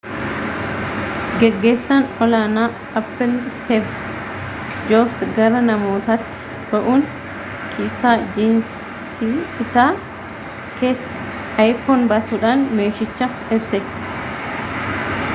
gaggeesan 1.41 2.03
ol 2.23 2.31
aanaa 2.39 2.69
apple 3.01 3.35
steve 3.57 3.91
jobs 4.89 5.17
gara 5.35 5.59
namootatti 5.67 6.47
ba'uun 6.71 7.03
kiisaa 7.75 8.15
jiinsii 8.39 9.33
isaa 9.65 9.87
keessa 10.81 11.29
iphone 11.67 12.09
basuudhan 12.13 12.65
meeshichaa 12.81 13.31
ibsee 13.59 13.85